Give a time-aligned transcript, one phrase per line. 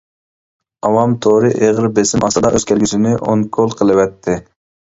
[0.87, 4.41] ئاۋام تورى ئېغىر بېسىم ئاستىدا ئۆز كەلگۈسىنى ئونكول قىلىۋەتتى.